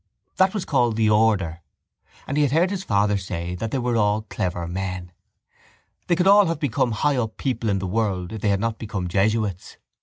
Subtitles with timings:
[0.37, 1.61] That was called the order:
[2.25, 5.11] and he had heard his father say that they were all clever men.
[6.07, 8.79] They could all have become high up people in the world if they had not
[8.79, 9.77] become jesuits.